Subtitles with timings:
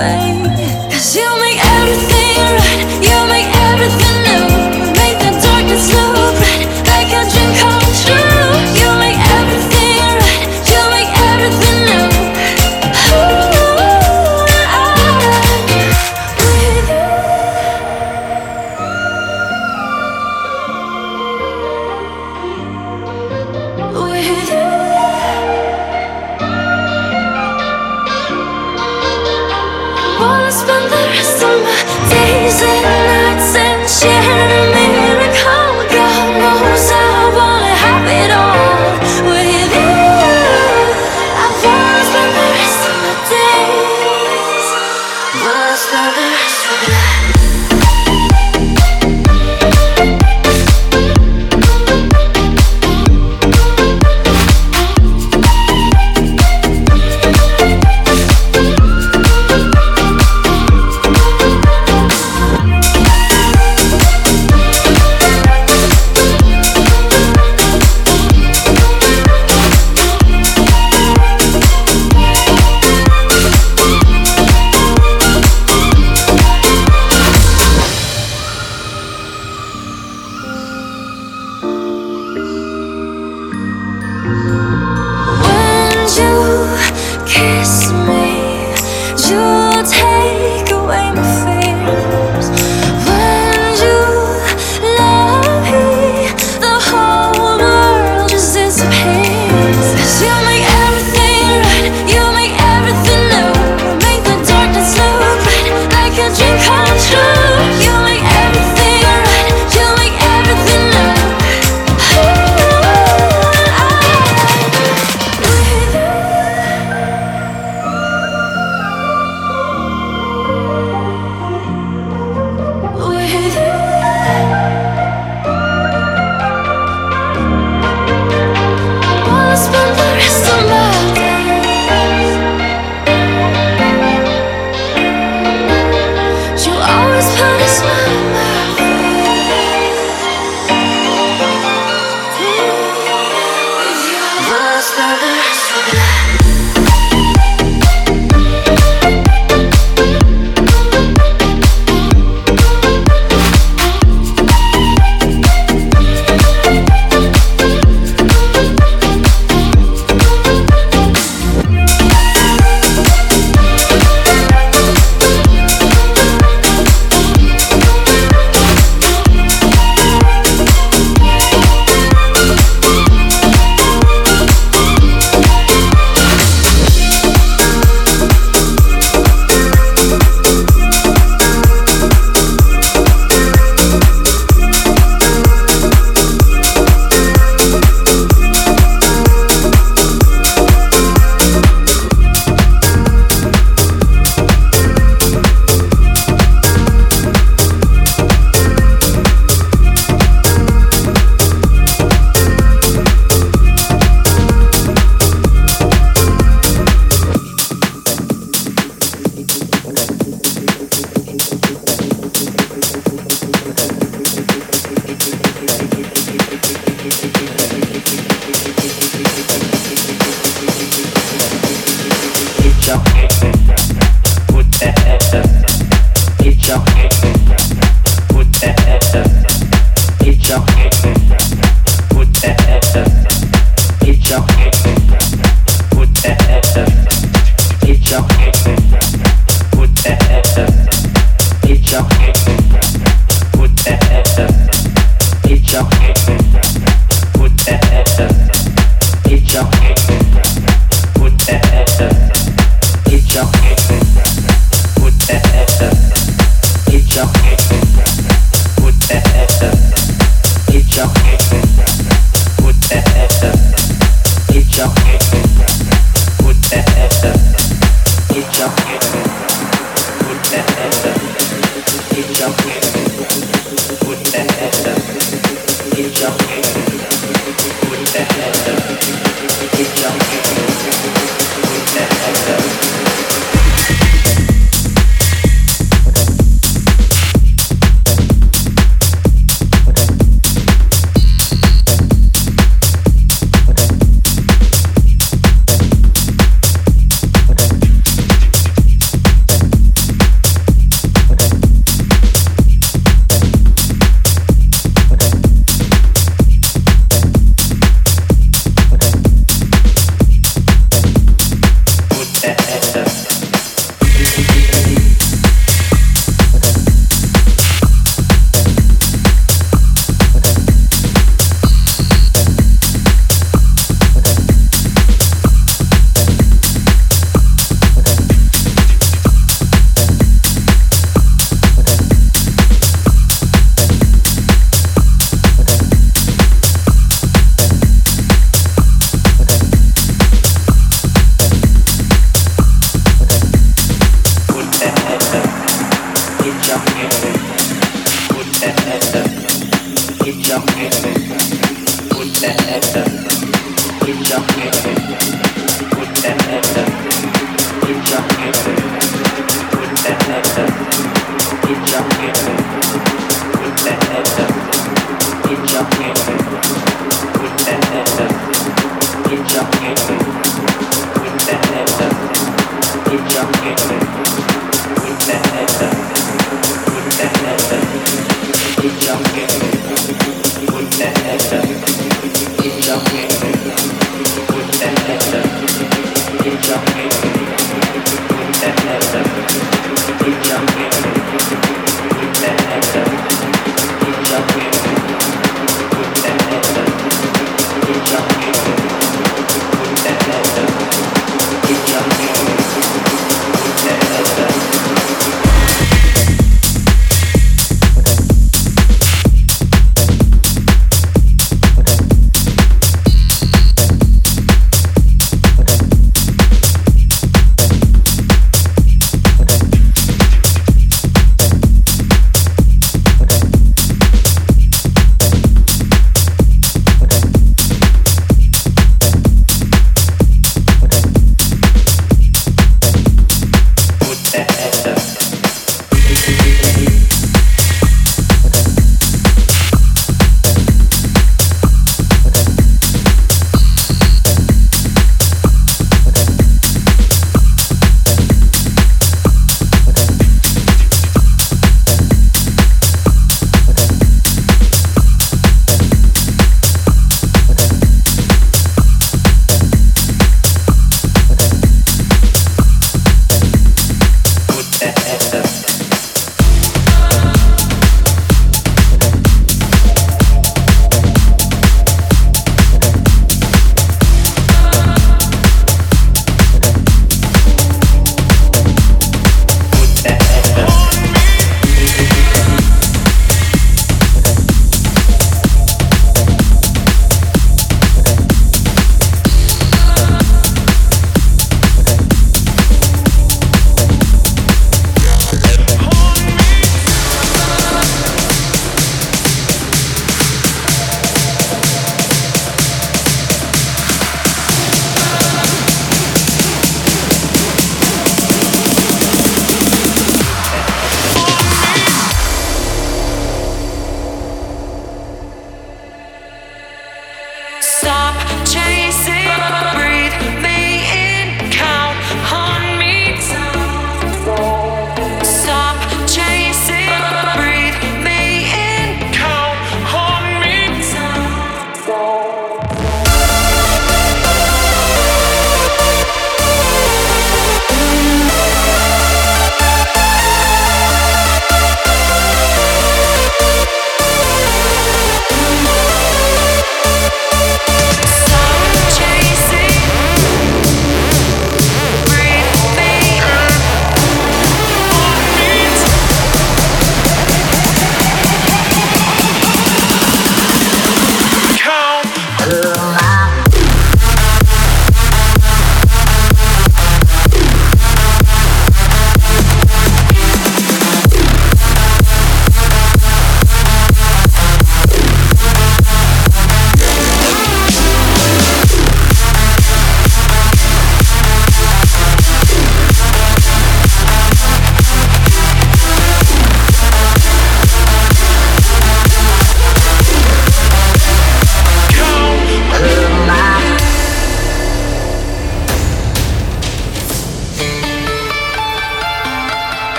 [0.00, 0.39] away.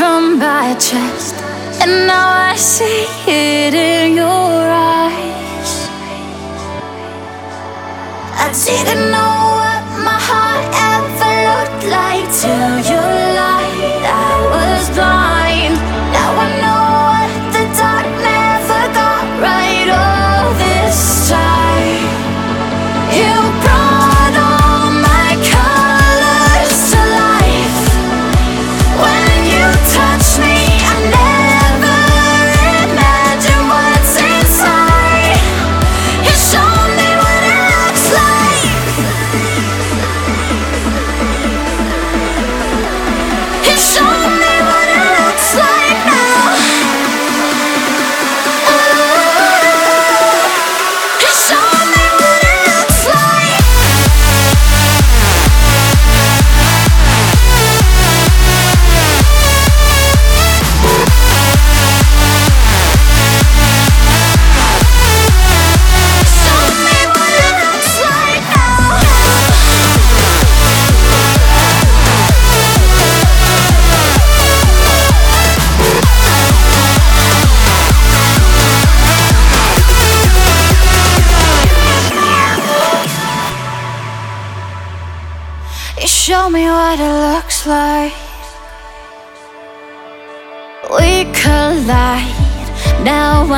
[0.00, 1.34] from my chest,
[1.82, 4.24] and now I see it in your
[4.96, 5.72] eyes.
[8.44, 9.39] I didn't know.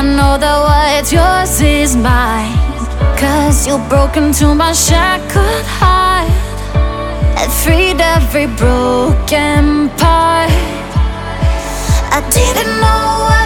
[0.02, 2.58] I know that what's yours is mine.
[3.16, 6.28] Cause you broke into my shackled heart
[7.38, 10.50] and freed every broken part.
[12.10, 13.41] I didn't know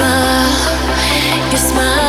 [0.00, 2.03] smile, your smile.